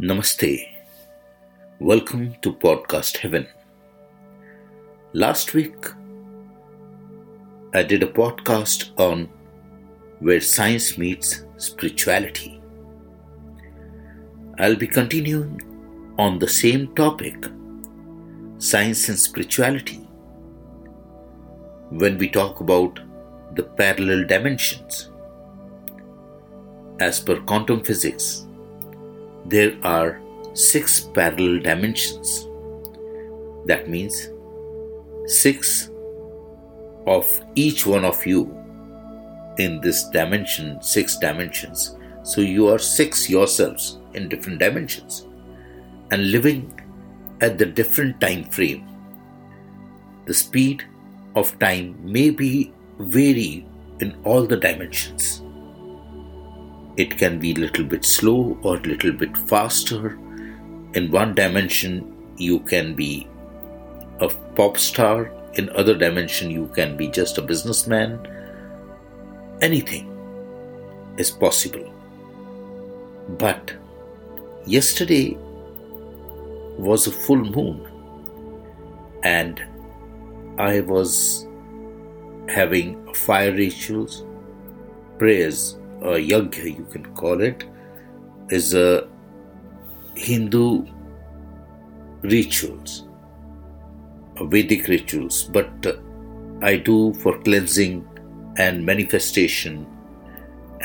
[0.00, 0.70] Namaste.
[1.78, 3.46] Welcome to Podcast Heaven.
[5.12, 5.86] Last week,
[7.72, 9.28] I did a podcast on
[10.18, 12.60] where science meets spirituality.
[14.58, 15.62] I'll be continuing
[16.18, 17.36] on the same topic
[18.58, 20.08] science and spirituality
[21.90, 22.98] when we talk about
[23.54, 25.12] the parallel dimensions.
[26.98, 28.46] As per quantum physics,
[29.46, 30.20] there are
[30.54, 32.48] six parallel dimensions.
[33.66, 34.30] That means
[35.26, 35.90] six
[37.06, 38.56] of each one of you
[39.58, 41.96] in this dimension, six dimensions.
[42.22, 45.26] So you are six yourselves in different dimensions
[46.10, 46.80] and living
[47.40, 48.88] at the different time frame.
[50.26, 50.84] The speed
[51.36, 53.66] of time may be vary
[54.00, 55.43] in all the dimensions
[56.96, 60.18] it can be a little bit slow or a little bit faster.
[60.94, 63.26] In one dimension, you can be
[64.20, 68.18] a pop star, in other dimension, you can be just a businessman.
[69.60, 70.10] Anything
[71.16, 71.92] is possible.
[73.38, 73.72] But
[74.66, 75.36] yesterday
[76.78, 77.88] was a full moon,
[79.22, 79.64] and
[80.58, 81.46] I was
[82.48, 84.24] having fire rituals,
[85.18, 87.64] prayers a yagya, you can call it,
[88.50, 89.08] is a
[90.14, 90.86] Hindu
[92.22, 93.04] rituals,
[94.40, 95.94] Vedic rituals, but uh,
[96.62, 98.06] I do for cleansing
[98.58, 99.86] and manifestation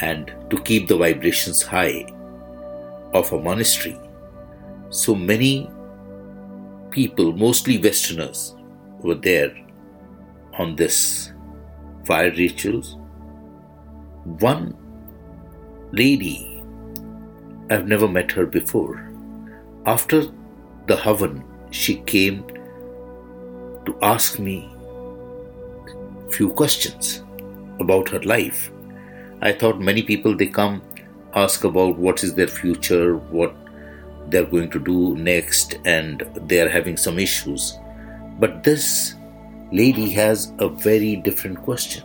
[0.00, 2.06] and to keep the vibrations high
[3.12, 3.98] of a monastery.
[4.90, 5.70] So many
[6.90, 8.54] people, mostly Westerners,
[9.00, 9.54] were there
[10.58, 11.32] on this
[12.04, 12.96] fire rituals.
[14.24, 14.76] One
[15.92, 16.62] lady,
[17.70, 19.10] I've never met her before.
[19.86, 20.22] After
[20.86, 22.44] the Havan, she came
[23.86, 24.70] to ask me
[26.30, 27.22] few questions
[27.80, 28.70] about her life.
[29.40, 30.82] I thought many people they come
[31.34, 33.54] ask about what is their future, what
[34.28, 37.78] they're going to do next, and they are having some issues.
[38.38, 39.14] But this
[39.72, 42.04] lady has a very different question.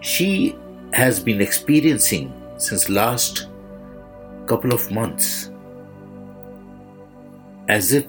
[0.00, 0.56] She
[0.94, 3.48] has been experiencing since last
[4.46, 5.50] couple of months
[7.68, 8.06] as if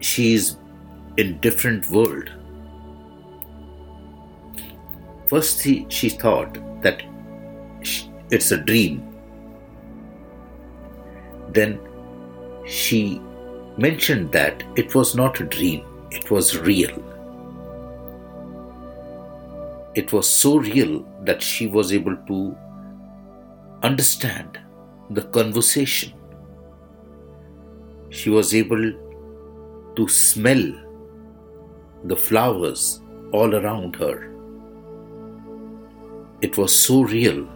[0.00, 0.56] she is
[1.16, 2.30] in different world.
[5.28, 7.02] First she, she thought that
[8.30, 9.02] it's a dream.
[11.50, 11.80] Then
[12.66, 13.20] she
[13.78, 15.84] mentioned that it was not a dream
[16.14, 16.96] it was real.
[19.94, 22.56] It was so real that she was able to
[23.82, 24.58] understand
[25.10, 26.12] the conversation.
[28.10, 28.92] She was able
[29.96, 30.64] to smell
[32.04, 33.00] the flowers
[33.32, 34.30] all around her.
[36.40, 37.48] It was so real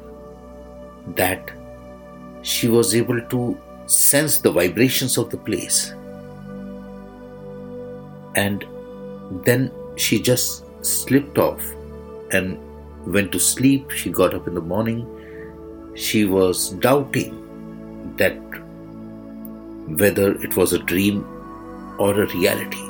[1.14, 1.50] that
[2.42, 5.92] she was able to sense the vibrations of the place.
[8.34, 8.64] And
[9.44, 11.74] then she just slipped off
[12.32, 12.58] and
[13.06, 13.90] went to sleep.
[13.90, 15.06] She got up in the morning.
[15.94, 18.36] She was doubting that
[19.98, 21.24] whether it was a dream
[21.98, 22.82] or a reality.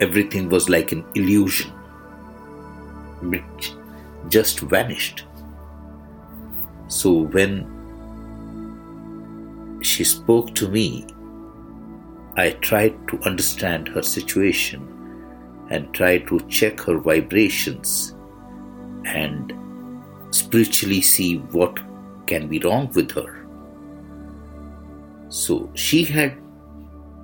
[0.00, 1.70] Everything was like an illusion
[3.22, 3.72] which
[4.28, 5.24] just vanished.
[6.88, 7.78] So when
[9.82, 11.06] she spoke to me,
[12.36, 14.86] I tried to understand her situation
[15.70, 18.14] and tried to check her vibrations
[19.04, 19.52] and
[20.30, 21.78] spiritually see what
[22.26, 23.46] can be wrong with her.
[25.28, 26.36] So she had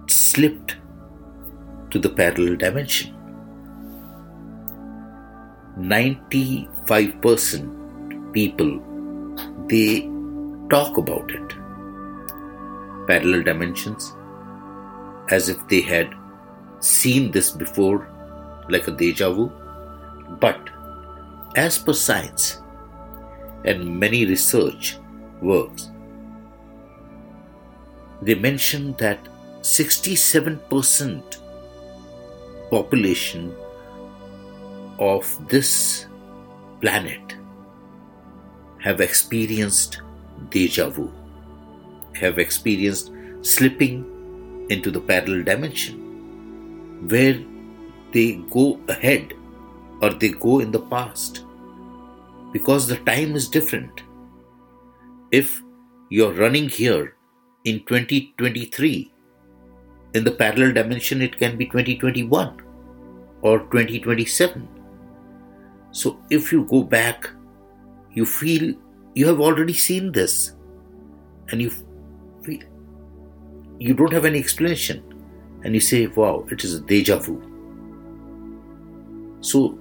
[0.08, 0.76] slipped
[1.90, 3.12] to the parallel dimension.
[5.78, 8.80] 95% people
[9.68, 10.08] they
[10.70, 11.52] talk about it
[13.06, 14.14] parallel dimensions
[15.30, 16.14] as if they had
[16.80, 18.08] seen this before
[18.68, 19.50] like a deja vu.
[20.40, 20.70] But
[21.56, 22.58] as per science
[23.64, 24.98] and many research
[25.40, 25.90] works,
[28.22, 29.18] they mention that
[29.60, 31.38] 67%
[32.70, 33.54] population
[34.98, 36.06] of this
[36.80, 37.34] planet
[38.78, 40.02] have experienced
[40.50, 41.10] deja vu,
[42.14, 43.10] have experienced
[43.40, 44.04] slipping
[44.68, 47.38] into the parallel dimension, where
[48.12, 49.32] they go ahead
[50.02, 51.45] or they go in the past
[52.56, 54.02] because the time is different.
[55.30, 55.62] If
[56.08, 57.16] you're running here
[57.64, 59.12] in 2023.
[60.14, 62.62] In the parallel dimension, it can be 2021
[63.42, 64.68] or 2027.
[65.90, 67.28] So if you go back,
[68.12, 68.74] you feel
[69.14, 70.52] you have already seen this
[71.48, 72.62] and you feel
[73.78, 75.02] you don't have any explanation
[75.64, 77.42] and you say, wow, it is a deja vu.
[79.40, 79.78] So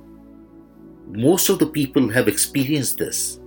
[1.07, 3.39] most of the people have experienced this.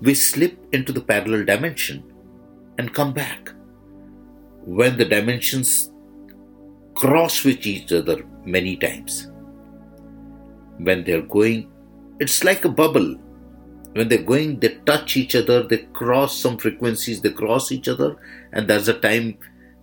[0.00, 2.02] We slip into the parallel dimension
[2.78, 3.52] and come back.
[4.64, 5.90] When the dimensions
[6.94, 9.30] cross with each other many times.
[10.78, 11.70] When they're going,
[12.20, 13.16] it's like a bubble.
[13.92, 18.16] When they're going, they touch each other, they cross some frequencies, they cross each other,
[18.52, 19.38] and there's a time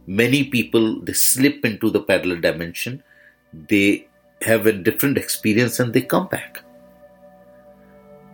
[0.07, 3.03] many people they slip into the parallel dimension,
[3.53, 4.07] they
[4.41, 6.63] have a different experience and they come back.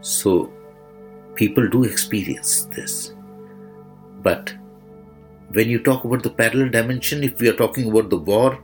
[0.08, 0.54] So
[1.36, 3.14] people do experience this.
[4.24, 4.56] But
[5.52, 8.58] when you talk about the parallel dimension, if we are talking about the war,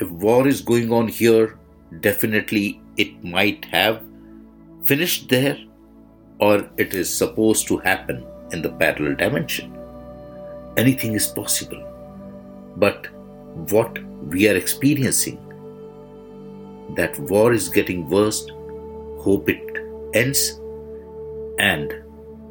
[0.00, 1.58] if war is going on here,
[2.00, 4.02] definitely it might have
[4.84, 5.56] finished there
[6.40, 9.74] or it is supposed to happen in the parallel dimension.
[10.76, 11.82] Anything is possible.
[12.76, 13.06] But
[13.70, 15.38] what we are experiencing,
[16.96, 18.46] that war is getting worse,
[19.18, 19.78] hope it
[20.12, 20.58] ends,
[21.62, 21.94] and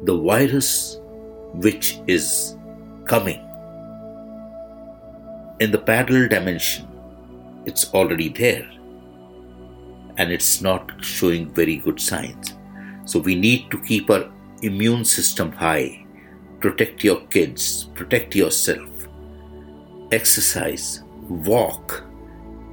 [0.04, 0.98] the virus
[1.64, 2.56] which is
[3.04, 3.40] coming
[5.60, 6.88] in the parallel dimension,
[7.66, 8.68] it's already there
[10.16, 12.54] and it's not showing very good signs.
[13.04, 14.30] So we need to keep our
[14.62, 16.04] immune system high,
[16.60, 18.88] protect your kids, protect yourself,
[20.10, 22.02] exercise, walk,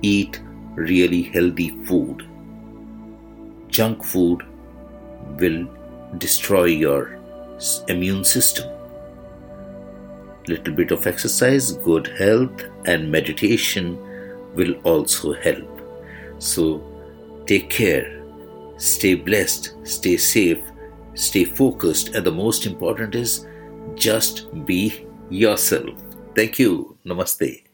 [0.02, 0.42] eat
[0.76, 2.26] really healthy food.
[3.68, 4.44] Junk food
[5.38, 5.68] will
[6.18, 7.20] destroy your
[7.88, 8.70] immune system.
[10.48, 13.98] Little bit of exercise, good health, and meditation
[14.56, 15.82] will also help.
[16.40, 16.82] So
[17.46, 18.22] take care,
[18.78, 20.62] stay blessed, stay safe,
[21.14, 23.46] stay focused, and the most important is
[23.96, 25.90] just be yourself.
[26.36, 26.98] Thank you.
[27.06, 27.69] Namaste.